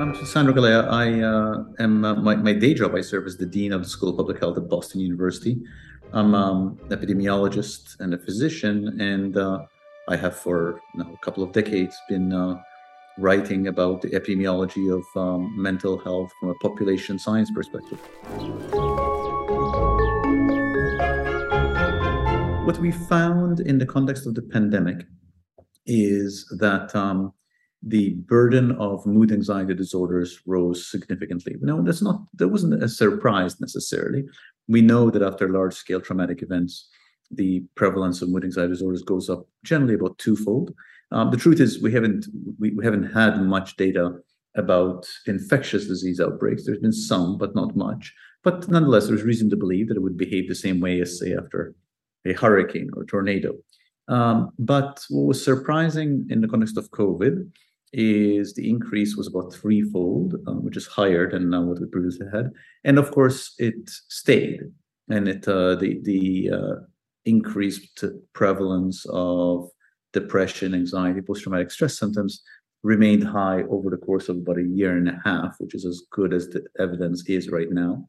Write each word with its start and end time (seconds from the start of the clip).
I'm 0.00 0.14
Sandro 0.24 0.54
Galea. 0.54 0.88
I 0.88 1.20
uh, 1.22 1.64
am 1.78 2.06
uh, 2.06 2.14
my, 2.14 2.34
my 2.34 2.54
day 2.54 2.72
job. 2.72 2.94
I 2.94 3.02
serve 3.02 3.26
as 3.26 3.36
the 3.36 3.44
dean 3.44 3.70
of 3.74 3.82
the 3.82 3.88
School 3.88 4.08
of 4.08 4.16
Public 4.16 4.40
Health 4.40 4.56
at 4.56 4.66
Boston 4.66 5.02
University. 5.02 5.60
I'm 6.14 6.34
um, 6.34 6.80
an 6.88 6.96
epidemiologist 6.96 8.00
and 8.00 8.14
a 8.14 8.18
physician, 8.18 8.98
and 8.98 9.36
uh, 9.36 9.66
I 10.08 10.16
have 10.16 10.34
for 10.34 10.80
you 10.94 11.04
know, 11.04 11.12
a 11.12 11.18
couple 11.18 11.42
of 11.42 11.52
decades 11.52 11.94
been 12.08 12.32
uh, 12.32 12.58
writing 13.18 13.66
about 13.66 14.00
the 14.00 14.08
epidemiology 14.08 14.90
of 14.90 15.04
um, 15.20 15.52
mental 15.54 15.98
health 15.98 16.32
from 16.40 16.48
a 16.48 16.54
population 16.62 17.18
science 17.18 17.50
perspective. 17.50 18.00
What 22.64 22.78
we 22.78 22.90
found 22.90 23.60
in 23.60 23.76
the 23.76 23.86
context 23.86 24.26
of 24.26 24.34
the 24.34 24.42
pandemic 24.50 25.04
is 25.84 26.46
that 26.58 26.96
um, 26.96 27.34
the 27.82 28.10
burden 28.26 28.72
of 28.72 29.06
mood 29.06 29.32
anxiety 29.32 29.74
disorders 29.74 30.40
rose 30.46 30.90
significantly. 30.90 31.56
No, 31.60 31.82
that's 31.82 32.02
not 32.02 32.22
that 32.34 32.48
wasn't 32.48 32.82
a 32.82 32.88
surprise 32.88 33.60
necessarily. 33.60 34.24
We 34.68 34.82
know 34.82 35.10
that 35.10 35.22
after 35.22 35.48
large 35.48 35.74
scale 35.74 36.00
traumatic 36.00 36.42
events, 36.42 36.88
the 37.30 37.64
prevalence 37.76 38.20
of 38.20 38.28
mood 38.28 38.44
anxiety 38.44 38.72
disorders 38.72 39.02
goes 39.02 39.30
up 39.30 39.46
generally 39.64 39.94
about 39.94 40.18
twofold. 40.18 40.74
Um, 41.12 41.30
the 41.30 41.36
truth 41.36 41.60
is 41.60 41.82
we 41.82 41.92
haven't 41.92 42.26
we, 42.58 42.70
we 42.72 42.84
haven't 42.84 43.12
had 43.12 43.42
much 43.42 43.76
data 43.76 44.12
about 44.56 45.06
infectious 45.26 45.86
disease 45.86 46.20
outbreaks. 46.20 46.66
There's 46.66 46.80
been 46.80 46.92
some, 46.92 47.38
but 47.38 47.54
not 47.54 47.76
much. 47.76 48.12
But 48.42 48.68
nonetheless, 48.68 49.06
there's 49.06 49.22
reason 49.22 49.48
to 49.50 49.56
believe 49.56 49.88
that 49.88 49.96
it 49.96 50.02
would 50.02 50.16
behave 50.16 50.48
the 50.48 50.54
same 50.54 50.80
way 50.80 51.00
as 51.00 51.18
say 51.18 51.34
after 51.34 51.74
a 52.26 52.32
hurricane 52.32 52.90
or 52.94 53.04
tornado. 53.04 53.54
Um, 54.08 54.50
but 54.58 55.04
what 55.08 55.26
was 55.26 55.44
surprising 55.44 56.26
in 56.30 56.40
the 56.40 56.48
context 56.48 56.76
of 56.76 56.90
COVID 56.90 57.48
is 57.92 58.54
the 58.54 58.68
increase 58.68 59.16
was 59.16 59.26
about 59.26 59.52
threefold, 59.52 60.34
uh, 60.46 60.52
which 60.52 60.76
is 60.76 60.86
higher 60.86 61.28
than 61.30 61.52
uh, 61.52 61.60
what 61.60 61.80
we 61.80 61.86
previously 61.86 62.26
had. 62.32 62.50
And 62.84 62.98
of 62.98 63.10
course, 63.10 63.54
it 63.58 63.88
stayed, 64.08 64.60
and 65.08 65.28
it 65.28 65.46
uh, 65.48 65.74
the 65.76 66.00
the 66.02 66.50
uh, 66.52 66.74
increased 67.24 68.04
prevalence 68.32 69.04
of 69.10 69.68
depression, 70.12 70.74
anxiety, 70.74 71.20
post-traumatic 71.20 71.70
stress 71.70 71.98
symptoms 71.98 72.42
remained 72.82 73.24
high 73.24 73.62
over 73.64 73.90
the 73.90 73.96
course 73.96 74.28
of 74.28 74.36
about 74.38 74.58
a 74.58 74.62
year 74.62 74.96
and 74.96 75.08
a 75.08 75.20
half, 75.24 75.54
which 75.58 75.74
is 75.74 75.84
as 75.84 76.02
good 76.10 76.32
as 76.32 76.48
the 76.48 76.64
evidence 76.78 77.22
is 77.28 77.50
right 77.50 77.70
now. 77.70 78.08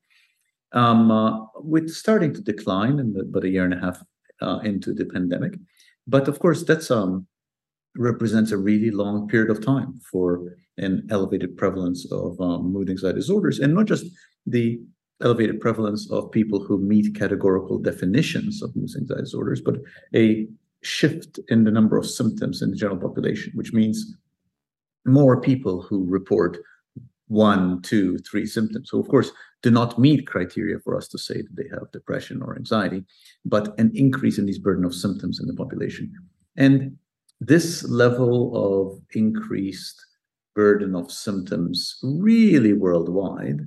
Um, 0.74 1.12
uh, 1.12 1.46
with 1.56 1.90
starting 1.90 2.34
to 2.34 2.42
decline 2.42 2.98
in 3.00 3.14
the, 3.14 3.22
about 3.22 3.44
a 3.44 3.50
year 3.50 3.66
and 3.66 3.74
a 3.74 3.80
half 3.80 4.02
uh, 4.42 4.60
into 4.64 4.94
the 4.94 5.06
pandemic, 5.06 5.60
but 6.08 6.30
of 6.30 6.40
course 6.40 6.64
that's 6.64 6.90
um, 6.90 7.28
represents 7.96 8.52
a 8.52 8.58
really 8.58 8.92
long 8.92 9.28
period 9.28 9.50
of 9.50 9.64
time 9.64 10.00
for 10.12 10.56
an 10.78 11.06
elevated 11.10 11.58
prevalence 11.58 12.10
of 12.12 12.40
um, 12.40 12.72
mood 12.72 12.90
anxiety 12.90 13.20
disorders, 13.20 13.60
and 13.60 13.74
not 13.74 13.86
just 13.86 14.06
the 14.46 14.80
elevated 15.22 15.60
prevalence 15.60 16.10
of 16.12 16.32
people 16.32 16.64
who 16.64 16.80
meet 16.80 17.16
categorical 17.16 17.78
definitions 17.78 18.62
of 18.64 18.76
mood 18.76 18.90
anxiety 18.98 19.24
disorders, 19.24 19.62
but 19.62 19.78
a 20.16 20.48
shift 20.84 21.40
in 21.50 21.64
the 21.64 21.72
number 21.72 21.98
of 21.98 22.10
symptoms 22.10 22.62
in 22.62 22.72
the 22.72 22.76
general 22.76 22.98
population, 22.98 23.52
which 23.56 23.74
means 23.74 24.16
more 25.06 25.40
people 25.40 25.82
who 25.82 26.06
report 26.06 26.58
one, 27.28 27.82
two, 27.82 28.18
three 28.20 28.46
symptoms. 28.46 28.90
So, 28.90 29.00
of 29.00 29.08
course, 29.08 29.32
do 29.62 29.72
not 29.72 30.00
meet 30.00 30.28
criteria 30.28 30.80
for 30.80 30.98
us 30.98 31.08
to 31.10 31.18
say 31.18 31.36
that 31.36 31.56
they 31.56 31.70
have 31.72 31.92
depression 31.92 32.42
or 32.42 32.56
anxiety, 32.56 33.04
but 33.46 33.80
an 33.80 33.92
increase 33.94 34.38
in 34.38 34.46
these 34.46 34.60
burden 34.60 34.84
of 34.84 34.94
symptoms 34.94 35.40
in 35.40 35.48
the 35.48 35.54
population. 35.54 36.12
And 36.58 36.98
this 37.42 37.84
level 37.84 38.52
of 38.56 39.02
increased 39.16 40.00
burden 40.54 40.96
of 40.96 41.12
symptoms 41.12 41.98
really 42.04 42.72
worldwide 42.72 43.62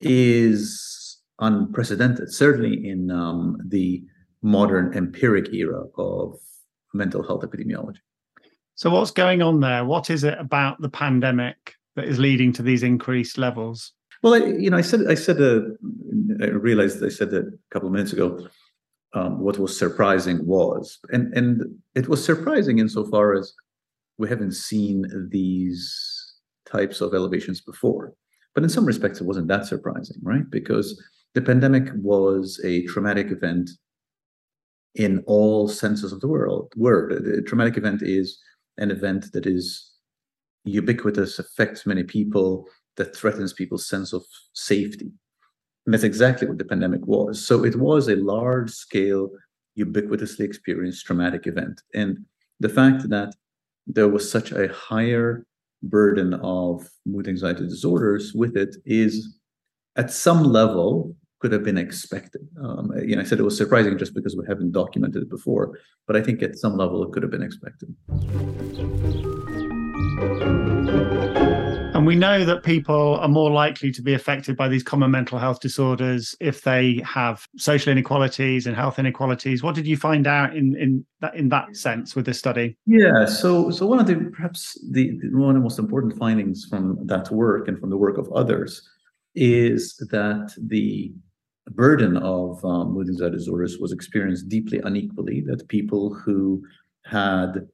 is 0.00 1.18
unprecedented, 1.40 2.32
certainly 2.32 2.88
in 2.88 3.10
um, 3.10 3.58
the 3.66 4.04
modern 4.40 4.96
empiric 4.96 5.52
era 5.52 5.82
of 5.96 6.38
mental 6.94 7.26
health 7.26 7.42
epidemiology. 7.42 7.98
So, 8.76 8.90
what's 8.90 9.10
going 9.10 9.42
on 9.42 9.58
there? 9.58 9.84
What 9.84 10.10
is 10.10 10.22
it 10.22 10.38
about 10.38 10.80
the 10.80 10.88
pandemic 10.88 11.74
that 11.96 12.04
is 12.04 12.20
leading 12.20 12.52
to 12.52 12.62
these 12.62 12.84
increased 12.84 13.36
levels? 13.36 13.92
Well, 14.22 14.34
I, 14.34 14.46
you 14.46 14.70
know, 14.70 14.76
I 14.76 14.82
said, 14.82 15.00
I 15.08 15.14
said, 15.14 15.40
uh, 15.42 15.60
I 16.40 16.46
realized 16.46 17.04
I 17.04 17.08
said 17.08 17.30
that 17.30 17.46
a 17.46 17.72
couple 17.72 17.88
of 17.88 17.92
minutes 17.92 18.12
ago 18.12 18.46
um, 19.14 19.40
what 19.40 19.58
was 19.58 19.78
surprising 19.78 20.44
was, 20.46 20.98
and 21.10 21.32
and 21.34 21.62
it 21.94 22.08
was 22.08 22.24
surprising 22.24 22.78
insofar 22.78 23.34
as 23.34 23.52
we 24.18 24.28
haven't 24.28 24.52
seen 24.52 25.04
these 25.30 26.34
types 26.70 27.00
of 27.00 27.14
elevations 27.14 27.60
before. 27.60 28.12
But 28.54 28.64
in 28.64 28.70
some 28.70 28.84
respects, 28.84 29.20
it 29.20 29.26
wasn't 29.26 29.48
that 29.48 29.66
surprising, 29.66 30.16
right? 30.22 30.48
Because 30.50 31.00
the 31.34 31.40
pandemic 31.40 31.90
was 31.94 32.60
a 32.64 32.84
traumatic 32.86 33.30
event 33.30 33.70
in 34.94 35.22
all 35.26 35.68
senses 35.68 36.12
of 36.12 36.20
the 36.20 36.28
world. 36.28 36.72
Word, 36.76 37.12
a 37.12 37.42
traumatic 37.42 37.76
event 37.76 38.02
is 38.02 38.38
an 38.78 38.90
event 38.90 39.32
that 39.32 39.46
is 39.46 39.92
ubiquitous, 40.64 41.38
affects 41.38 41.86
many 41.86 42.02
people, 42.02 42.66
that 42.96 43.14
threatens 43.14 43.52
people's 43.52 43.88
sense 43.88 44.12
of 44.12 44.24
safety. 44.54 45.12
And 45.88 45.94
that's 45.94 46.04
exactly 46.04 46.46
what 46.46 46.58
the 46.58 46.66
pandemic 46.66 47.06
was. 47.06 47.42
So 47.46 47.64
it 47.64 47.74
was 47.74 48.08
a 48.08 48.16
large 48.16 48.70
scale, 48.70 49.30
ubiquitously 49.78 50.40
experienced 50.40 51.06
traumatic 51.06 51.46
event. 51.46 51.80
And 51.94 52.26
the 52.60 52.68
fact 52.68 53.08
that 53.08 53.34
there 53.86 54.06
was 54.06 54.30
such 54.30 54.52
a 54.52 54.70
higher 54.70 55.46
burden 55.82 56.34
of 56.34 56.86
mood 57.06 57.26
anxiety 57.26 57.66
disorders 57.66 58.34
with 58.34 58.54
it 58.54 58.76
is 58.84 59.38
at 59.96 60.10
some 60.10 60.44
level 60.44 61.16
could 61.38 61.52
have 61.52 61.64
been 61.64 61.78
expected. 61.78 62.46
Um, 62.62 62.92
you 63.02 63.16
know, 63.16 63.22
I 63.22 63.24
said 63.24 63.38
it 63.38 63.44
was 63.44 63.56
surprising 63.56 63.96
just 63.96 64.14
because 64.14 64.36
we 64.36 64.44
haven't 64.46 64.72
documented 64.72 65.22
it 65.22 65.30
before, 65.30 65.78
but 66.06 66.16
I 66.16 66.20
think 66.20 66.42
at 66.42 66.58
some 66.58 66.76
level 66.76 67.02
it 67.02 67.12
could 67.12 67.22
have 67.22 67.32
been 67.32 67.42
expected. 67.42 67.94
We 72.08 72.16
know 72.16 72.42
that 72.46 72.62
people 72.62 73.16
are 73.16 73.28
more 73.28 73.50
likely 73.50 73.92
to 73.92 74.00
be 74.00 74.14
affected 74.14 74.56
by 74.56 74.68
these 74.68 74.82
common 74.82 75.10
mental 75.10 75.38
health 75.38 75.60
disorders 75.60 76.34
if 76.40 76.62
they 76.62 77.02
have 77.04 77.46
social 77.58 77.92
inequalities 77.92 78.66
and 78.66 78.74
health 78.74 78.98
inequalities. 78.98 79.62
What 79.62 79.74
did 79.74 79.86
you 79.86 79.98
find 79.98 80.26
out 80.26 80.56
in 80.56 80.74
in 80.76 81.04
that 81.20 81.34
in 81.34 81.50
that 81.50 81.76
sense 81.76 82.16
with 82.16 82.24
this 82.24 82.38
study? 82.38 82.78
Yeah, 82.86 83.26
so 83.26 83.70
so 83.70 83.86
one 83.86 84.00
of 84.00 84.06
the 84.06 84.14
perhaps 84.34 84.80
the 84.90 85.20
one 85.32 85.50
of 85.50 85.56
the 85.56 85.60
most 85.60 85.78
important 85.78 86.16
findings 86.16 86.64
from 86.64 86.98
that 87.08 87.30
work 87.30 87.68
and 87.68 87.78
from 87.78 87.90
the 87.90 87.98
work 87.98 88.16
of 88.16 88.32
others 88.32 88.88
is 89.34 89.94
that 90.10 90.54
the 90.56 91.12
burden 91.72 92.16
of 92.16 92.64
um, 92.64 92.94
mood 92.94 93.08
anxiety 93.08 93.36
disorders 93.36 93.76
was 93.78 93.92
experienced 93.92 94.48
deeply 94.48 94.80
unequally. 94.82 95.42
That 95.42 95.68
people 95.68 96.14
who 96.14 96.62
had 97.04 97.68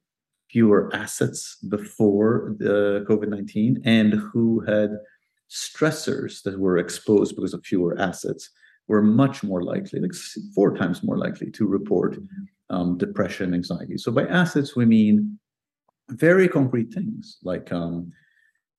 fewer 0.49 0.89
assets 0.93 1.57
before 1.69 2.55
the 2.59 3.05
COVID 3.09 3.29
19 3.29 3.81
and 3.85 4.13
who 4.13 4.61
had 4.61 4.91
stressors 5.49 6.41
that 6.43 6.59
were 6.59 6.77
exposed 6.77 7.35
because 7.35 7.53
of 7.53 7.63
fewer 7.65 7.97
assets 7.99 8.49
were 8.87 9.01
much 9.01 9.43
more 9.43 9.63
likely, 9.63 9.99
like 9.99 10.13
four 10.53 10.75
times 10.75 11.03
more 11.03 11.17
likely, 11.17 11.49
to 11.51 11.65
report 11.65 12.17
um, 12.69 12.97
depression, 12.97 13.53
anxiety. 13.53 13.97
So, 13.97 14.11
by 14.11 14.27
assets, 14.27 14.75
we 14.75 14.85
mean 14.85 15.39
very 16.09 16.47
concrete 16.47 16.93
things 16.93 17.37
like 17.43 17.71
um, 17.71 18.11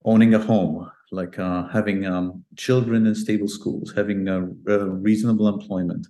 owning 0.05 0.34
a 0.34 0.38
home, 0.38 0.91
like 1.10 1.38
uh, 1.38 1.66
having 1.69 2.06
um, 2.06 2.44
children 2.56 3.06
in 3.06 3.15
stable 3.15 3.49
schools, 3.49 3.93
having 3.97 4.28
a, 4.28 4.44
a 4.69 4.88
reasonable 4.88 5.49
employment, 5.49 6.06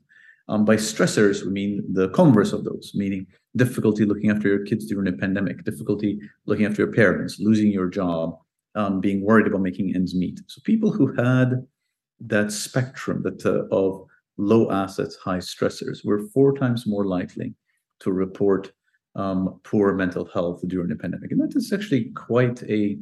um, 0.49 0.65
by 0.65 0.77
stressors, 0.77 1.45
we 1.45 1.51
mean 1.51 1.85
the 1.93 2.09
converse 2.11 2.53
of 2.53 2.65
those, 2.65 2.93
meaning 2.95 3.27
difficulty 3.57 4.05
looking 4.05 4.31
after 4.31 4.49
your 4.49 4.65
kids 4.65 4.87
during 4.87 5.13
a 5.13 5.17
pandemic, 5.17 5.65
difficulty 5.65 6.21
looking 6.47 6.67
after 6.67 6.83
your 6.83 6.93
parents, 6.93 7.41
losing 7.41 7.71
your 7.71 7.89
job, 7.89 8.39
um, 8.77 9.01
being 9.01 9.25
worried 9.25 9.47
about 9.47 9.63
making 9.63 9.95
ends 9.95 10.15
meet. 10.15 10.41
So 10.47 10.61
people 10.65 10.93
who 10.93 11.13
had 11.15 11.67
that 12.21 12.53
spectrum 12.53 13.23
that 13.23 13.45
uh, 13.45 13.75
of 13.75 14.07
low 14.37 14.71
assets, 14.71 15.17
high 15.17 15.39
stressors 15.39 16.05
were 16.05 16.29
four 16.33 16.57
times 16.57 16.87
more 16.87 17.07
likely 17.07 17.55
to 18.01 18.13
report 18.13 18.73
um, 19.17 19.61
poor 19.65 19.95
mental 19.95 20.27
health 20.27 20.61
during 20.69 20.89
the 20.89 20.97
pandemic, 20.97 21.33
and 21.33 21.41
that 21.41 21.57
is 21.57 21.73
actually 21.73 22.11
quite 22.15 22.63
a 22.65 22.99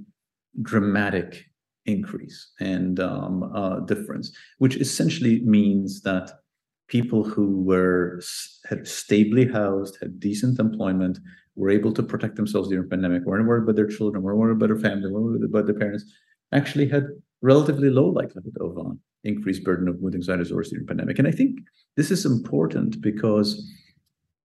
dramatic 0.62 1.44
increase 1.87 2.52
and 2.61 3.00
um, 3.00 3.43
uh, 3.55 3.81
difference, 3.81 4.32
which 4.58 4.76
essentially 4.76 5.40
means 5.40 6.00
that 6.02 6.31
people 6.88 7.25
who 7.25 7.62
were 7.62 8.20
had 8.69 8.86
stably 8.86 9.46
housed, 9.46 9.98
had 10.00 10.20
decent 10.20 10.58
employment, 10.58 11.19
were 11.56 11.70
able 11.70 11.92
to 11.92 12.02
protect 12.02 12.36
themselves 12.36 12.69
during 12.69 12.84
the 12.84 12.90
pandemic, 12.90 13.25
weren't 13.25 13.46
worried 13.46 13.62
about 13.62 13.76
their 13.76 13.86
children, 13.86 14.22
weren't 14.22 14.38
worried 14.38 14.56
about 14.56 14.69
their 14.69 14.78
family, 14.78 15.10
weren't 15.10 15.25
worried 15.26 15.44
about 15.44 15.66
their 15.66 15.75
parents, 15.75 16.04
actually 16.52 16.88
had 16.88 17.04
relatively 17.42 17.90
low 17.90 18.08
likelihood 18.08 18.56
of 18.60 18.78
uh, 18.78 18.90
increased 19.25 19.64
burden 19.64 19.88
of 19.88 20.00
mood 20.00 20.14
anxiety 20.14 20.42
disorders 20.42 20.70
during 20.70 20.84
the 20.84 20.88
pandemic. 20.88 21.19
And 21.19 21.28
I 21.28 21.31
think 21.31 21.60
this 21.96 22.10
is 22.10 22.25
important 22.25 23.00
because 23.00 23.70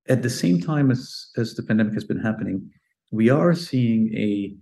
at 0.07 0.21
the 0.21 0.29
same 0.29 0.59
time 0.59 0.91
as, 0.91 1.29
as 1.37 1.55
the 1.55 1.63
pandemic 1.63 1.93
has 1.93 2.03
been 2.03 2.19
happening, 2.19 2.69
we 3.11 3.29
are 3.29 3.55
seeing 3.55 4.13
a 4.15 4.55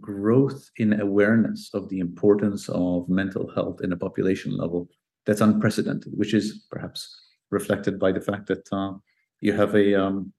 growth 0.00 0.70
in 0.78 0.98
awareness 1.00 1.70
of 1.74 1.88
the 1.88 1.98
importance 1.98 2.68
of 2.68 3.08
mental 3.08 3.50
health 3.54 3.80
in 3.82 3.92
a 3.92 3.96
population 3.96 4.56
level 4.56 4.88
that's 5.26 5.40
unprecedented, 5.40 6.12
which 6.16 6.34
is 6.34 6.66
perhaps 6.70 7.22
reflected 7.50 7.98
by 7.98 8.12
the 8.12 8.20
fact 8.20 8.46
that 8.46 8.66
uh, 8.72 8.92
you 9.40 9.52
have 9.52 9.74
a 9.74 9.94
um, 9.94 10.32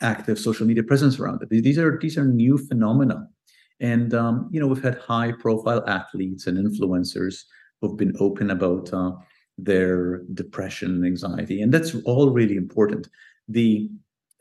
active 0.00 0.38
social 0.38 0.66
media 0.66 0.82
presence 0.82 1.18
around 1.18 1.42
it. 1.42 1.50
These 1.50 1.78
are 1.78 1.98
these 2.00 2.18
are 2.18 2.24
new 2.24 2.58
phenomena, 2.58 3.26
and 3.80 4.14
um, 4.14 4.48
you 4.52 4.60
know 4.60 4.66
we've 4.66 4.82
had 4.82 4.98
high 4.98 5.32
profile 5.32 5.84
athletes 5.88 6.46
and 6.46 6.58
influencers 6.58 7.44
who've 7.80 7.96
been 7.96 8.16
open 8.18 8.50
about 8.50 8.92
uh, 8.92 9.12
their 9.56 10.22
depression 10.34 10.90
and 10.96 11.06
anxiety, 11.06 11.62
and 11.62 11.72
that's 11.72 11.94
all 12.04 12.30
really 12.30 12.56
important. 12.56 13.08
The 13.48 13.90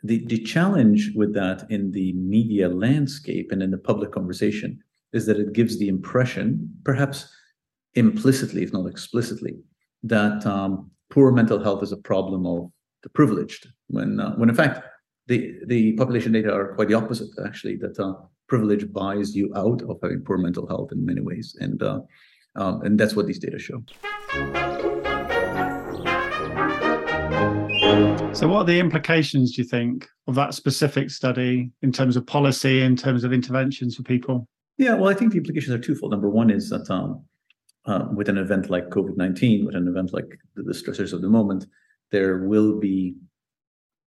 the, 0.04 0.26
the 0.28 0.38
challenge 0.40 1.12
with 1.16 1.34
that 1.34 1.70
in 1.72 1.92
the 1.92 2.14
media 2.14 2.70
landscape 2.70 3.52
and 3.52 3.64
in 3.64 3.72
the 3.72 3.80
public 3.80 4.12
conversation 4.12 4.80
is 5.12 5.26
that 5.26 5.40
it 5.40 5.54
gives 5.54 5.80
the 5.80 5.88
impression, 5.88 6.72
perhaps 6.84 7.28
implicitly, 7.96 8.64
if 8.64 8.72
not 8.72 8.86
explicitly, 8.86 9.56
that 10.08 10.46
um, 10.46 10.92
poor 11.10 11.32
mental 11.32 11.64
health 11.64 11.84
is 11.84 11.92
a 11.92 11.98
problem 11.98 12.46
of 12.46 12.70
the 13.04 13.10
privileged, 13.10 13.68
when 13.88 14.20
uh, 14.20 14.34
when 14.36 14.50
in 14.50 14.56
fact 14.56 14.82
the 15.28 15.56
the 15.68 15.94
population 15.94 16.32
data 16.32 16.54
are 16.54 16.74
quite 16.76 16.88
the 16.88 16.94
opposite. 16.94 17.30
Actually, 17.46 17.78
that 17.78 18.00
uh, 18.00 18.14
privilege 18.48 18.92
buys 18.92 19.36
you 19.36 19.52
out 19.56 19.82
of 19.84 19.98
having 20.02 20.22
poor 20.22 20.38
mental 20.38 20.68
health 20.68 20.92
in 20.92 21.06
many 21.06 21.22
ways, 21.22 21.56
and 21.60 21.82
uh, 21.84 22.00
um, 22.56 22.82
and 22.82 23.00
that's 23.00 23.16
what 23.16 23.28
these 23.28 23.40
data 23.40 23.60
show. 23.60 23.84
So, 28.34 28.48
what 28.48 28.60
are 28.60 28.66
the 28.66 28.80
implications, 28.80 29.56
do 29.56 29.62
you 29.62 29.68
think, 29.68 30.08
of 30.28 30.36
that 30.36 30.54
specific 30.54 31.10
study 31.10 31.72
in 31.82 31.92
terms 31.92 32.16
of 32.16 32.26
policy, 32.28 32.82
in 32.82 32.96
terms 32.96 33.24
of 33.24 33.34
interventions 33.34 33.96
for 33.96 34.04
people? 34.04 34.48
Yeah, 34.78 34.94
well, 34.94 35.10
I 35.10 35.16
think 35.16 35.32
the 35.32 35.40
implications 35.40 35.74
are 35.74 35.80
twofold. 35.80 36.12
Number 36.12 36.30
one 36.30 36.52
is 36.52 36.70
that 36.70 36.90
um, 36.92 37.26
uh, 37.88 38.06
with 38.14 38.30
an 38.30 38.38
event 38.38 38.70
like 38.70 38.90
COVID 38.90 39.18
19, 39.18 39.66
with 39.66 39.76
an 39.76 39.88
event 39.88 40.14
like 40.14 40.40
the, 40.56 40.64
the 40.64 40.74
stressors 40.74 41.14
of 41.14 41.22
the 41.22 41.30
moment, 41.30 41.66
there 42.12 42.40
will 42.40 42.80
be 42.80 43.16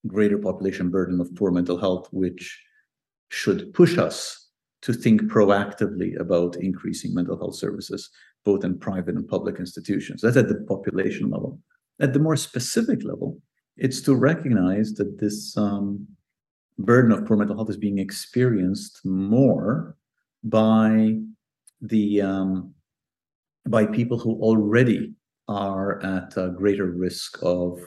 greater 0.07 0.39
population 0.39 0.91
burden 0.91 1.21
of 1.21 1.35
poor 1.35 1.51
mental 1.51 1.79
health, 1.79 2.09
which 2.13 2.63
should 3.31 3.73
push 3.75 3.99
us 3.99 4.49
to 4.83 4.93
think 4.93 5.23
proactively 5.23 6.19
about 6.21 6.57
increasing 6.57 7.15
mental 7.15 7.39
health 7.39 7.57
services, 7.57 8.11
both 8.45 8.65
in 8.65 8.79
private 8.79 9.15
and 9.15 9.27
public 9.27 9.59
institutions. 9.59 10.21
That's 10.21 10.37
at 10.37 10.49
the 10.49 10.65
population 10.69 11.31
level. 11.31 11.59
At 12.01 12.13
the 12.13 12.19
more 12.19 12.37
specific 12.37 13.03
level, 13.03 13.41
it's 13.77 14.01
to 14.03 14.15
recognize 14.15 14.93
that 14.95 15.19
this 15.19 15.57
um, 15.57 16.07
burden 16.79 17.13
of 17.13 17.27
poor 17.27 17.37
mental 17.37 17.57
health 17.57 17.71
is 17.71 17.77
being 17.77 17.99
experienced 17.99 19.01
more 19.05 19.97
by 20.43 21.17
the 21.81 22.21
um, 22.21 22.74
by 23.67 23.87
people 23.87 24.19
who 24.19 24.33
already 24.41 25.13
are 25.49 26.03
at 26.03 26.37
a 26.37 26.51
greater 26.51 26.87
risk 26.87 27.39
of 27.43 27.79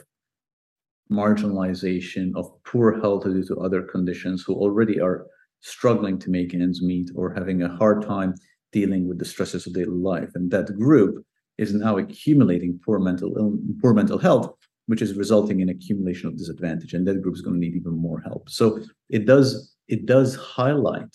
marginalization 1.10 2.32
of 2.36 2.50
poor 2.64 3.00
health 3.00 3.24
due 3.24 3.44
to 3.44 3.56
other 3.56 3.82
conditions 3.82 4.44
who 4.46 4.54
already 4.54 5.00
are 5.00 5.26
struggling 5.60 6.18
to 6.18 6.30
make 6.30 6.54
ends 6.54 6.82
meet 6.82 7.10
or 7.14 7.32
having 7.32 7.62
a 7.62 7.76
hard 7.76 8.02
time 8.02 8.34
dealing 8.72 9.08
with 9.08 9.18
the 9.18 9.24
stresses 9.24 9.66
of 9.66 9.72
daily 9.72 9.88
life. 9.88 10.30
And 10.34 10.50
that 10.50 10.76
group 10.78 11.24
is 11.56 11.74
now 11.74 11.96
accumulating 11.96 12.78
poor 12.84 12.98
mental 12.98 13.32
poor 13.80 13.94
mental 13.94 14.18
health 14.18 14.52
which 14.86 15.02
is 15.02 15.14
resulting 15.14 15.60
in 15.60 15.68
accumulation 15.68 16.28
of 16.28 16.38
disadvantage 16.38 16.94
and 16.94 17.06
that 17.06 17.20
group 17.20 17.34
is 17.34 17.42
going 17.42 17.54
to 17.54 17.60
need 17.60 17.76
even 17.76 17.92
more 17.92 18.20
help. 18.20 18.48
So 18.48 18.80
it 19.10 19.26
does 19.26 19.74
it 19.86 20.06
does 20.06 20.34
highlight 20.34 21.14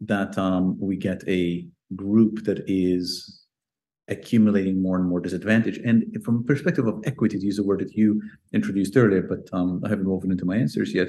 that 0.00 0.36
um, 0.38 0.76
we 0.80 0.96
get 0.96 1.22
a 1.28 1.66
group 1.94 2.44
that 2.44 2.64
is 2.66 3.43
accumulating 4.08 4.82
more 4.82 4.96
and 4.96 5.08
more 5.08 5.20
disadvantage. 5.20 5.78
And 5.78 6.04
from 6.24 6.36
a 6.36 6.42
perspective 6.42 6.86
of 6.86 7.02
equity 7.06 7.38
to 7.38 7.44
use 7.44 7.58
a 7.58 7.62
word 7.62 7.80
that 7.80 7.92
you 7.92 8.20
introduced 8.52 8.96
earlier 8.96 9.22
but 9.22 9.48
um, 9.52 9.82
i 9.84 9.88
haven't 9.88 10.08
woven 10.08 10.30
into 10.30 10.44
my 10.44 10.56
answers 10.56 10.94
yet 10.94 11.08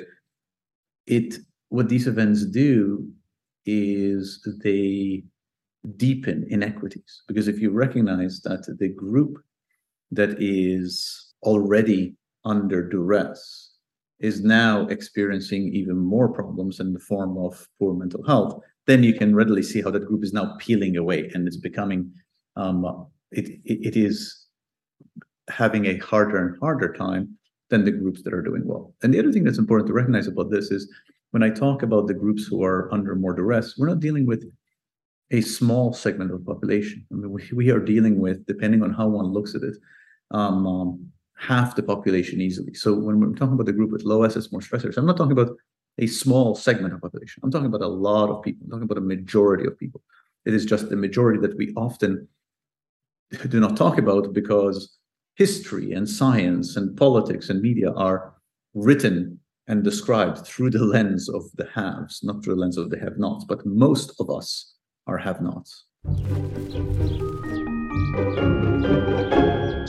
it 1.08 1.36
what 1.70 1.90
these 1.90 2.08
events 2.08 2.46
do 2.46 3.08
is 3.66 4.46
they 4.64 5.24
deepen 5.98 6.46
inequities. 6.50 7.24
Because 7.28 7.48
if 7.48 7.60
you 7.60 7.72
recognize 7.72 8.42
that 8.42 8.66
the 8.80 8.90
group 8.90 9.38
that 10.12 10.42
is 10.42 11.34
already 11.44 12.16
under 12.44 12.88
duress 12.88 13.72
is 14.20 14.44
now 14.44 14.88
experiencing 14.88 15.74
even 15.74 15.98
more 15.98 16.30
problems 16.30 16.80
in 16.80 16.94
the 16.94 17.00
form 17.00 17.38
of 17.38 17.68
poor 17.80 17.94
mental 17.94 18.24
health, 18.26 18.62
then 18.88 19.04
you 19.04 19.14
can 19.14 19.36
readily 19.36 19.64
see 19.64 19.82
how 19.82 19.92
that 19.92 20.06
group 20.06 20.24
is 20.24 20.32
now 20.32 20.56
peeling 20.60 20.96
away 20.96 21.30
and 21.34 21.48
it's 21.48 21.58
becoming, 21.58 22.12
um, 22.56 23.08
it, 23.32 23.60
it, 23.66 23.98
is 23.98 24.46
having 25.50 25.86
a 25.86 25.98
harder 25.98 26.38
and 26.38 26.60
harder 26.60 26.94
time 26.94 27.38
than 27.70 27.84
the 27.84 27.92
groups 27.92 28.24
that 28.24 28.34
are 28.34 28.42
doing 28.42 28.64
well. 28.66 28.94
And 29.04 29.14
the 29.14 29.20
other 29.20 29.32
thing 29.32 29.44
that's 29.44 29.58
important 29.58 29.88
to 29.88 29.94
recognize 29.94 30.28
about 30.28 30.52
this 30.52 30.72
is 30.72 30.90
when 31.32 31.44
I 31.44 31.50
talk 31.50 31.84
about 31.84 32.08
the 32.08 32.14
groups 32.14 32.46
who 32.46 32.64
are 32.64 32.94
under 32.94 33.16
more 33.16 33.34
duress, 33.34 33.76
we're 33.78 33.90
not 33.90 34.00
dealing 34.00 34.26
with 34.26 34.46
a 35.32 35.42
small 35.42 35.92
segment 35.92 36.32
of 36.32 36.40
the 36.40 36.54
population. 36.54 37.06
I 37.12 37.16
mean, 37.16 37.32
we, 37.32 37.44
we 37.54 37.72
are 37.72 37.80
dealing 37.80 38.20
with, 38.20 38.46
depending 38.46 38.84
on 38.84 38.94
how 38.94 39.08
one 39.08 39.26
looks 39.26 39.56
at 39.56 39.64
it, 39.64 39.76
um, 40.32 40.66
um, 40.68 41.08
half 41.38 41.76
the 41.76 41.84
population 41.84 42.42
easily. 42.42 42.74
So 42.74 42.94
when 42.94 43.20
we're 43.20 43.34
talking 43.34 43.56
about 43.56 43.66
the 43.66 43.74
group 43.74 43.92
with 43.92 44.04
low 44.04 44.24
assets, 44.24 44.52
more 44.52 44.62
stressors, 44.62 44.98
I'm 44.98 45.06
not 45.06 45.18
talking 45.18 45.32
about 45.32 45.58
a 45.98 46.08
small 46.08 46.56
segment 46.56 46.94
of 46.94 47.02
population. 47.02 47.42
I'm 47.44 47.52
talking 47.52 47.68
about 47.68 47.82
a 47.82 47.88
lot 47.88 48.30
of 48.30 48.44
people. 48.44 48.66
I'm 48.66 48.72
talking 48.72 48.84
about 48.84 48.98
a 48.98 49.02
majority 49.02 49.66
of 49.66 49.78
people. 49.80 50.02
It 50.46 50.54
is 50.54 50.66
just 50.66 50.90
the 50.90 50.96
majority 50.96 51.40
that 51.40 51.58
we 51.58 51.74
often 51.76 52.28
do 53.50 53.60
not 53.60 53.78
talk 53.78 53.98
about 53.98 54.34
because 54.34 54.98
history 55.36 55.92
and 55.92 56.08
science 56.08 56.76
and 56.76 56.96
politics 56.98 57.50
and 57.50 57.62
media 57.62 57.92
are 57.92 58.34
written 58.74 59.40
and 59.68 59.84
described 59.84 60.46
through 60.46 60.70
the 60.70 60.84
lens 60.84 61.28
of 61.28 61.44
the 61.56 61.68
haves, 61.74 62.22
not 62.24 62.44
through 62.44 62.56
the 62.56 62.62
lens 62.62 62.78
of 62.78 62.90
the 62.90 63.00
have 63.00 63.18
nots. 63.18 63.46
But 63.46 63.66
most 63.66 64.14
of 64.20 64.30
us 64.30 64.76
are 65.08 65.18
have 65.18 65.42
nots. 65.42 65.86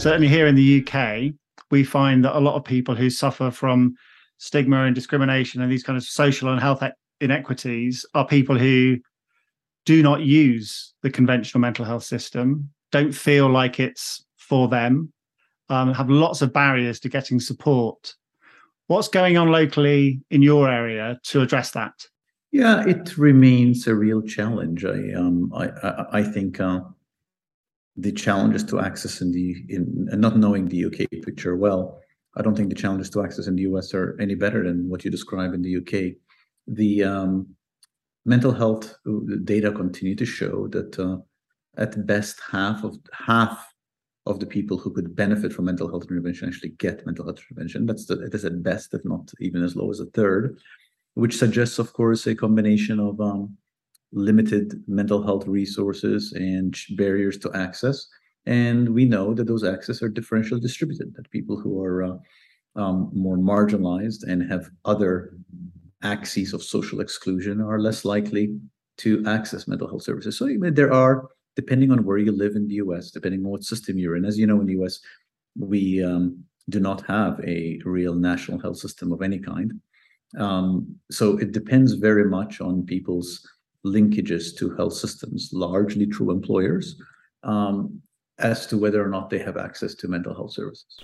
Certainly 0.01 0.29
here 0.29 0.47
in 0.47 0.55
the 0.55 0.87
UK, 0.87 1.35
we 1.71 1.85
find 1.85 2.25
that 2.25 2.37
a 2.37 2.41
lot 2.41 2.57
of 2.57 2.65
people 2.65 2.95
who 2.95 3.11
suffer 3.11 3.51
from 3.51 3.95
stigma 4.39 4.85
and 4.85 4.95
discrimination 4.95 5.63
and 5.63 5.71
these 5.71 5.83
kind 5.83 5.97
of 5.97 6.05
social 6.05 6.51
and 6.51 6.61
health 6.61 6.83
inequities 7.21 8.05
are 8.15 8.27
people 8.27 8.59
who 8.59 8.99
do 9.85 10.03
not 10.03 10.21
use 10.21 10.95
the 11.03 11.11
conventional 11.11 11.61
mental 11.61 11.85
health 11.85 12.05
system, 12.05 12.71
don't 12.93 13.13
feel 13.13 13.49
like 13.49 13.81
it's 13.81 14.25
for 14.37 14.69
them, 14.69 15.13
um, 15.69 15.93
have 15.93 16.11
lots 16.11 16.43
of 16.43 16.53
barriers 16.53 17.01
to 17.01 17.09
getting 17.09 17.41
support. 17.41 18.15
What's 18.87 19.09
going 19.09 19.37
on 19.37 19.51
locally 19.51 20.21
in 20.31 20.43
your 20.43 20.71
area 20.71 21.19
to 21.25 21.43
address 21.43 21.73
that? 21.73 21.95
Yeah, 22.53 22.87
it 22.87 23.19
remains 23.19 23.87
a 23.87 23.95
real 23.95 24.23
challenge. 24.23 24.85
I 24.85 25.13
um, 25.15 25.53
I, 25.55 25.69
I, 25.69 26.07
I 26.21 26.23
think 26.23 26.61
uh, 26.61 26.81
the 27.97 28.13
challenges 28.13 28.63
to 28.65 28.81
access 28.81 29.21
in 29.21 29.33
the 29.33 29.57
in 29.69 30.09
and 30.11 30.21
not 30.21 30.37
knowing 30.37 30.69
the 30.69 30.85
UK 30.85 31.11
picture 31.25 31.57
well, 31.57 32.01
I 32.37 32.43
don't 32.43 32.57
think 32.57 32.69
the 32.69 32.75
challenges 32.75 33.11
to 33.11 33.23
access 33.23 33.47
in 33.47 33.57
the 33.57 33.63
US 33.63 33.95
are 33.95 34.17
any 34.21 34.35
better 34.35 34.63
than 34.63 34.89
what 34.89 35.05
you 35.05 35.11
describe 35.11 35.55
in 35.55 35.63
the 35.63 35.77
UK. 35.79 36.15
The 36.69 37.05
um, 37.05 37.49
mental 38.25 38.53
health 38.53 38.95
uh, 39.09 39.37
data 39.45 39.73
continue 39.73 40.15
to 40.17 40.27
show 40.27 40.69
that 40.69 40.99
uh, 40.99 41.17
at 41.77 42.07
best 42.07 42.41
half 42.51 42.85
of 42.85 42.99
half 43.13 43.73
of 44.27 44.41
the 44.41 44.47
people 44.47 44.77
who 44.77 44.93
could 44.93 45.15
benefit 45.15 45.53
from 45.53 45.67
mental 45.67 45.89
health 45.89 46.07
intervention 46.11 46.49
actually 46.49 46.71
get 46.71 47.07
mental 47.07 47.25
health 47.25 47.39
intervention. 47.39 47.87
That's 47.87 48.07
the, 48.07 48.21
it 48.25 48.35
is 48.35 48.45
at 48.45 48.63
best, 48.63 48.93
if 48.93 49.05
not 49.05 49.33
even 49.41 49.63
as 49.63 49.77
low 49.77 49.91
as 49.91 50.01
a 50.01 50.07
third, 50.07 50.59
which 51.15 51.37
suggests, 51.37 51.79
of 51.79 51.93
course, 51.93 52.27
a 52.27 52.35
combination 52.35 52.99
of 52.99 53.21
um, 53.21 53.57
limited 54.13 54.83
mental 54.89 55.23
health 55.23 55.47
resources 55.47 56.33
and 56.33 56.77
barriers 56.97 57.39
to 57.39 57.53
access. 57.55 58.07
And 58.47 58.89
we 58.95 59.05
know 59.05 59.35
that 59.35 59.47
those 59.47 59.65
access 59.65 60.03
are 60.03 60.11
differentially 60.11 60.61
distributed, 60.61 61.15
that 61.15 61.31
people 61.31 61.59
who 61.61 61.81
are 61.81 62.03
uh, 62.03 62.17
um, 62.77 63.11
more 63.13 63.37
marginalized 63.37 64.25
and 64.27 64.49
have 64.51 64.71
other 64.85 65.37
axes 66.03 66.53
of 66.53 66.63
social 66.63 67.01
exclusion 67.01 67.61
are 67.61 67.81
less 67.81 68.05
likely 68.05 68.59
to 68.99 69.25
access 69.27 69.67
mental 69.67 69.89
health 69.89 70.03
services. 70.03 70.39
So 70.39 70.47
I 70.47 70.57
mean, 70.57 70.75
there 70.75 70.93
are, 70.93 71.29
depending 71.57 71.91
on 71.91 72.05
where 72.05 72.19
you 72.19 72.31
live 72.31 72.55
in 72.55 72.69
the 72.69 72.75
US, 72.75 73.11
depending 73.11 73.41
on 73.45 73.51
what 73.51 73.65
system 73.65 73.99
you're 73.99 74.17
in, 74.17 74.25
as 74.25 74.39
you 74.39 74.47
know, 74.47 74.61
in 74.61 74.67
the 74.67 74.79
US, 74.83 75.01
we 75.59 76.05
um, 76.05 76.45
do 76.69 76.79
not 76.79 77.05
have 77.07 77.41
a 77.41 77.81
real 77.85 78.15
national 78.15 78.61
health 78.61 78.77
system 78.77 79.11
of 79.11 79.23
any 79.23 79.39
kind. 79.39 79.73
Um, 80.39 80.95
so 81.11 81.39
it 81.39 81.53
depends 81.53 81.95
very 81.95 82.27
much 82.27 82.61
on 82.61 82.85
people's 82.85 83.49
linkages 83.87 84.55
to 84.59 84.77
health 84.77 84.93
systems, 84.93 85.51
largely 85.53 86.05
through 86.07 86.31
employers, 86.31 87.01
um, 87.43 88.03
as 88.39 88.67
to 88.67 88.77
whether 88.77 89.03
or 89.03 89.09
not 89.09 89.31
they 89.31 89.39
have 89.39 89.57
access 89.57 89.95
to 89.95 90.09
mental 90.09 90.35
health 90.35 90.53
services. 90.53 91.01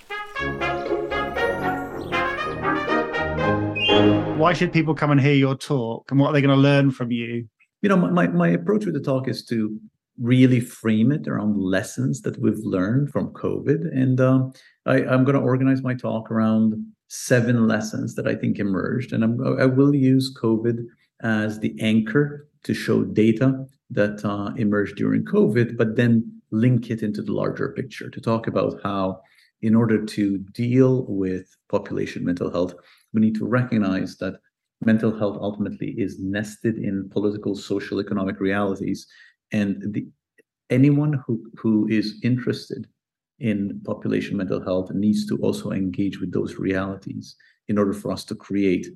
Why 4.36 4.52
should 4.52 4.72
people 4.72 4.94
come 4.94 5.12
and 5.12 5.20
hear 5.20 5.34
your 5.34 5.54
talk, 5.54 6.10
and 6.10 6.20
what 6.20 6.28
are 6.28 6.32
they 6.32 6.42
going 6.42 6.54
to 6.54 6.60
learn 6.60 6.90
from 6.90 7.10
you? 7.10 7.48
you 7.82 7.88
know, 7.88 7.96
my, 7.96 8.28
my 8.28 8.48
approach 8.48 8.86
with 8.86 8.94
the 8.94 9.00
talk 9.00 9.28
is 9.28 9.44
to 9.46 9.78
really 10.18 10.60
frame 10.60 11.10
it 11.10 11.26
around 11.26 11.56
lessons 11.58 12.22
that 12.22 12.38
we've 12.38 12.58
learned 12.58 13.10
from 13.10 13.32
COVID. 13.32 13.90
And 13.96 14.20
um, 14.20 14.52
I, 14.86 15.00
am 15.00 15.24
going 15.24 15.36
to 15.36 15.40
organize 15.40 15.82
my 15.82 15.94
talk 15.94 16.30
around 16.30 16.74
seven 17.08 17.66
lessons 17.66 18.14
that 18.14 18.26
I 18.26 18.34
think 18.34 18.58
emerged. 18.58 19.12
And 19.12 19.24
I'm, 19.24 19.58
I 19.58 19.66
will 19.66 19.94
use 19.94 20.34
COVID 20.40 20.84
as 21.22 21.60
the 21.60 21.74
anchor 21.80 22.48
to 22.64 22.74
show 22.74 23.04
data 23.04 23.66
that 23.90 24.24
uh, 24.24 24.52
emerged 24.56 24.96
during 24.96 25.24
COVID, 25.24 25.76
but 25.76 25.96
then 25.96 26.40
link 26.50 26.90
it 26.90 27.02
into 27.02 27.22
the 27.22 27.32
larger 27.32 27.70
picture 27.70 28.10
to 28.10 28.20
talk 28.20 28.46
about 28.46 28.80
how, 28.82 29.20
in 29.62 29.74
order 29.74 30.04
to 30.04 30.38
deal 30.52 31.06
with 31.08 31.56
population 31.68 32.24
mental 32.24 32.50
health, 32.50 32.74
we 33.12 33.20
need 33.20 33.34
to 33.36 33.46
recognize 33.46 34.16
that 34.18 34.34
mental 34.84 35.16
health 35.16 35.38
ultimately 35.40 35.90
is 35.98 36.18
nested 36.18 36.76
in 36.78 37.08
political, 37.10 37.54
social, 37.54 38.00
economic 38.00 38.40
realities. 38.40 39.06
And 39.52 39.92
the, 39.92 40.06
anyone 40.70 41.22
who, 41.26 41.50
who 41.56 41.86
is 41.88 42.18
interested 42.22 42.86
in 43.38 43.80
population 43.84 44.36
mental 44.36 44.62
health 44.62 44.90
needs 44.92 45.26
to 45.26 45.36
also 45.38 45.72
engage 45.72 46.20
with 46.20 46.32
those 46.32 46.56
realities 46.56 47.36
in 47.68 47.78
order 47.78 47.92
for 47.92 48.10
us 48.12 48.24
to 48.24 48.34
create 48.34 48.86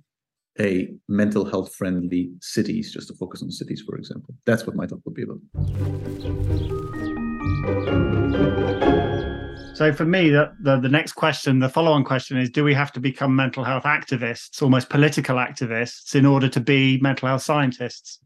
a 0.59 0.95
mental 1.09 1.45
health 1.45 1.75
friendly 1.75 2.33
cities, 2.41 2.93
just 2.93 3.09
to 3.09 3.15
focus 3.15 3.43
on 3.43 3.51
cities, 3.51 3.83
for 3.87 3.97
example. 3.97 4.35
That's 4.47 4.67
what 4.67 4.75
my 4.75 4.87
talk 4.87 5.01
will 5.05 5.13
be 5.13 5.25
about. 5.25 5.41
So 9.77 9.93
for 9.93 10.07
me, 10.07 10.31
the, 10.31 10.55
the, 10.63 10.81
the 10.81 10.89
next 10.89 11.13
question, 11.13 11.59
the 11.59 11.69
follow-on 11.69 12.05
question 12.05 12.39
is: 12.39 12.49
Do 12.49 12.65
we 12.65 12.73
have 12.73 12.93
to 12.93 13.01
become 13.01 13.37
mental 13.37 13.63
health 13.63 13.85
activists, 13.85 14.63
almost 14.63 14.89
political 14.89 15.37
activists, 15.37 16.15
in 16.15 16.25
order 16.25 16.49
to 16.49 16.61
be 16.61 16.99
mental 17.03 17.29
health 17.29 17.43
scientists? 17.43 18.19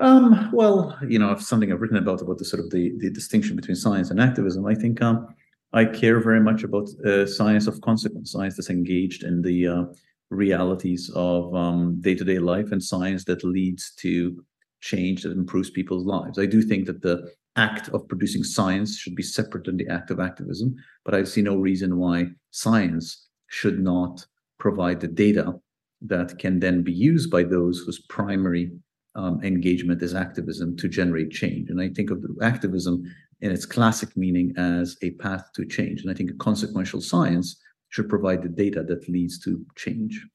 Um, 0.00 0.50
well, 0.52 0.98
you 1.08 1.18
know, 1.18 1.36
something 1.36 1.72
I've 1.72 1.80
written 1.80 1.96
about 1.96 2.20
about 2.20 2.38
the 2.38 2.44
sort 2.44 2.64
of 2.64 2.70
the, 2.70 2.92
the 2.98 3.10
distinction 3.10 3.54
between 3.54 3.76
science 3.76 4.10
and 4.10 4.20
activism. 4.20 4.66
I 4.66 4.74
think 4.74 5.00
um, 5.00 5.28
I 5.72 5.84
care 5.84 6.20
very 6.20 6.40
much 6.40 6.64
about 6.64 6.88
uh, 7.06 7.26
science 7.26 7.66
of 7.66 7.80
consequence, 7.80 8.32
science 8.32 8.56
that's 8.56 8.70
engaged 8.70 9.22
in 9.22 9.42
the 9.42 9.68
uh, 9.68 9.84
realities 10.30 11.10
of 11.14 11.54
um, 11.54 12.00
day-to-day 12.00 12.40
life, 12.40 12.72
and 12.72 12.82
science 12.82 13.24
that 13.24 13.44
leads 13.44 13.92
to 13.96 14.44
change 14.80 15.22
that 15.22 15.32
improves 15.32 15.70
people's 15.70 16.04
lives. 16.04 16.38
I 16.38 16.46
do 16.46 16.60
think 16.60 16.86
that 16.86 17.02
the 17.02 17.32
act 17.56 17.88
of 17.90 18.08
producing 18.08 18.42
science 18.42 18.98
should 18.98 19.14
be 19.14 19.22
separate 19.22 19.64
than 19.64 19.76
the 19.76 19.88
act 19.88 20.10
of 20.10 20.18
activism, 20.18 20.74
but 21.04 21.14
I 21.14 21.22
see 21.22 21.40
no 21.40 21.56
reason 21.56 21.98
why 21.98 22.26
science 22.50 23.28
should 23.46 23.78
not 23.78 24.26
provide 24.58 25.00
the 25.00 25.08
data 25.08 25.54
that 26.02 26.38
can 26.38 26.58
then 26.58 26.82
be 26.82 26.92
used 26.92 27.30
by 27.30 27.44
those 27.44 27.78
whose 27.78 28.00
primary 28.08 28.72
um, 29.14 29.42
engagement 29.42 30.02
is 30.02 30.14
activism 30.14 30.76
to 30.76 30.88
generate 30.88 31.30
change. 31.30 31.70
And 31.70 31.80
I 31.80 31.88
think 31.88 32.10
of 32.10 32.24
activism 32.42 33.04
in 33.40 33.50
its 33.50 33.66
classic 33.66 34.16
meaning 34.16 34.54
as 34.56 34.96
a 35.02 35.10
path 35.12 35.50
to 35.54 35.64
change. 35.64 36.02
And 36.02 36.10
I 36.10 36.14
think 36.14 36.36
consequential 36.38 37.00
science 37.00 37.60
should 37.90 38.08
provide 38.08 38.42
the 38.42 38.48
data 38.48 38.82
that 38.82 39.08
leads 39.08 39.38
to 39.40 39.64
change. 39.76 40.26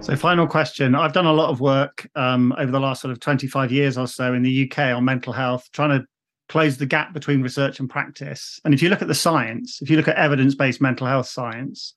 So, 0.00 0.16
final 0.16 0.46
question. 0.46 0.94
I've 0.94 1.12
done 1.12 1.26
a 1.26 1.32
lot 1.32 1.50
of 1.50 1.60
work 1.60 2.08
um, 2.16 2.52
over 2.58 2.72
the 2.72 2.80
last 2.80 3.02
sort 3.02 3.12
of 3.12 3.20
25 3.20 3.70
years 3.70 3.98
or 3.98 4.08
so 4.08 4.32
in 4.32 4.42
the 4.42 4.68
UK 4.68 4.96
on 4.96 5.04
mental 5.04 5.32
health, 5.32 5.68
trying 5.72 5.90
to 5.90 6.06
close 6.48 6.78
the 6.78 6.86
gap 6.86 7.12
between 7.12 7.42
research 7.42 7.78
and 7.78 7.88
practice. 7.88 8.58
And 8.64 8.74
if 8.74 8.82
you 8.82 8.88
look 8.88 9.02
at 9.02 9.08
the 9.08 9.14
science, 9.14 9.80
if 9.82 9.88
you 9.90 9.96
look 9.96 10.08
at 10.08 10.16
evidence 10.16 10.54
based 10.54 10.80
mental 10.80 11.06
health 11.06 11.26
science, 11.26 11.94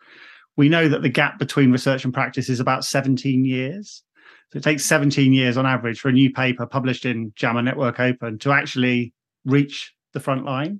we 0.55 0.69
know 0.69 0.87
that 0.87 1.01
the 1.01 1.09
gap 1.09 1.39
between 1.39 1.71
research 1.71 2.05
and 2.05 2.13
practice 2.13 2.49
is 2.49 2.59
about 2.59 2.85
17 2.85 3.45
years. 3.45 4.03
So 4.51 4.57
it 4.57 4.63
takes 4.63 4.85
17 4.85 5.33
years 5.33 5.57
on 5.57 5.65
average 5.65 5.99
for 5.99 6.09
a 6.09 6.13
new 6.13 6.31
paper 6.31 6.65
published 6.65 7.05
in 7.05 7.33
JAMA 7.35 7.63
Network 7.63 7.99
Open 7.99 8.37
to 8.39 8.51
actually 8.51 9.13
reach 9.45 9.93
the 10.13 10.19
front 10.19 10.45
line. 10.45 10.79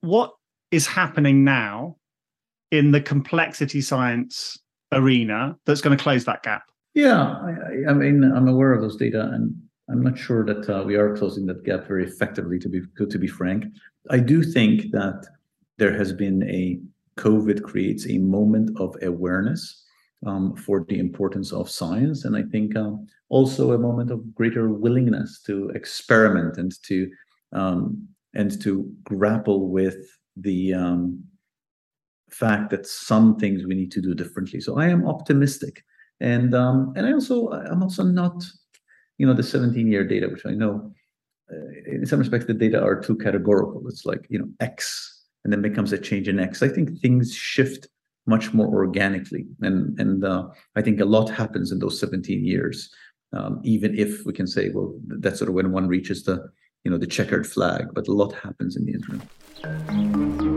What 0.00 0.32
is 0.70 0.86
happening 0.86 1.42
now 1.42 1.96
in 2.70 2.92
the 2.92 3.00
complexity 3.00 3.80
science 3.80 4.58
arena 4.92 5.56
that's 5.66 5.80
going 5.80 5.96
to 5.96 6.02
close 6.02 6.24
that 6.24 6.42
gap? 6.42 6.62
Yeah, 6.94 7.20
I, 7.20 7.90
I 7.90 7.92
mean, 7.94 8.24
I'm 8.24 8.48
aware 8.48 8.72
of 8.72 8.80
those 8.80 8.96
data, 8.96 9.30
and 9.32 9.54
I'm 9.88 10.02
not 10.02 10.18
sure 10.18 10.44
that 10.44 10.68
uh, 10.68 10.82
we 10.84 10.96
are 10.96 11.16
closing 11.16 11.46
that 11.46 11.64
gap 11.64 11.86
very 11.86 12.04
effectively. 12.04 12.58
To 12.58 12.68
be 12.68 12.80
to 13.08 13.18
be 13.18 13.28
frank, 13.28 13.64
I 14.10 14.18
do 14.18 14.42
think 14.42 14.90
that 14.92 15.24
there 15.78 15.96
has 15.96 16.12
been 16.12 16.42
a 16.48 16.80
COVID 17.20 17.62
creates 17.62 18.06
a 18.06 18.18
moment 18.18 18.70
of 18.80 18.96
awareness 19.02 19.84
um, 20.26 20.56
for 20.56 20.84
the 20.88 20.98
importance 20.98 21.52
of 21.52 21.70
science, 21.70 22.24
and 22.24 22.36
I 22.36 22.42
think 22.42 22.76
um, 22.76 23.06
also 23.28 23.72
a 23.72 23.78
moment 23.78 24.10
of 24.10 24.34
greater 24.34 24.70
willingness 24.70 25.42
to 25.46 25.70
experiment 25.70 26.56
and 26.56 26.72
to 26.84 27.10
um, 27.52 28.08
and 28.34 28.60
to 28.62 28.90
grapple 29.02 29.70
with 29.70 29.96
the 30.36 30.74
um, 30.74 31.24
fact 32.30 32.70
that 32.70 32.86
some 32.86 33.36
things 33.36 33.64
we 33.64 33.74
need 33.74 33.90
to 33.92 34.00
do 34.00 34.14
differently. 34.14 34.60
So 34.60 34.78
I 34.78 34.88
am 34.88 35.06
optimistic, 35.06 35.84
and 36.20 36.54
um, 36.54 36.92
and 36.96 37.06
I 37.06 37.12
also 37.12 37.50
I'm 37.50 37.82
also 37.82 38.02
not, 38.02 38.44
you 39.18 39.26
know, 39.26 39.34
the 39.34 39.42
17 39.42 39.86
year 39.86 40.06
data, 40.06 40.28
which 40.28 40.46
I 40.46 40.52
know, 40.52 40.92
uh, 41.52 41.70
in 41.86 42.06
some 42.06 42.18
respects 42.18 42.46
the 42.46 42.54
data 42.54 42.82
are 42.82 43.00
too 43.00 43.16
categorical. 43.16 43.82
It's 43.88 44.06
like 44.06 44.26
you 44.28 44.38
know 44.38 44.48
X, 44.60 45.19
and 45.44 45.52
then 45.52 45.62
becomes 45.62 45.92
a 45.92 45.98
change 45.98 46.28
in 46.28 46.38
X. 46.38 46.62
I 46.62 46.68
think 46.68 47.00
things 47.00 47.34
shift 47.34 47.88
much 48.26 48.52
more 48.52 48.68
organically, 48.68 49.46
and 49.60 49.98
and 49.98 50.24
uh, 50.24 50.48
I 50.76 50.82
think 50.82 51.00
a 51.00 51.04
lot 51.04 51.30
happens 51.30 51.72
in 51.72 51.78
those 51.78 51.98
17 51.98 52.44
years. 52.44 52.90
Um, 53.32 53.60
even 53.62 53.96
if 53.96 54.26
we 54.26 54.32
can 54.32 54.46
say, 54.46 54.70
well, 54.70 54.92
that's 55.06 55.38
sort 55.38 55.48
of 55.48 55.54
when 55.54 55.72
one 55.72 55.88
reaches 55.88 56.24
the 56.24 56.50
you 56.84 56.90
know 56.90 56.98
the 56.98 57.06
checkered 57.06 57.46
flag, 57.46 57.86
but 57.94 58.08
a 58.08 58.12
lot 58.12 58.32
happens 58.32 58.76
in 58.76 58.84
the 58.84 58.92
interim. 58.92 60.49